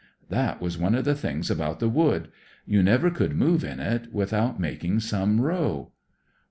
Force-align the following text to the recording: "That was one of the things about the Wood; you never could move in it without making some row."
"That 0.39 0.59
was 0.59 0.79
one 0.79 0.95
of 0.95 1.05
the 1.05 1.13
things 1.13 1.51
about 1.51 1.79
the 1.79 1.87
Wood; 1.87 2.29
you 2.65 2.81
never 2.81 3.11
could 3.11 3.35
move 3.35 3.63
in 3.63 3.79
it 3.79 4.11
without 4.11 4.59
making 4.59 5.01
some 5.01 5.39
row." 5.39 5.91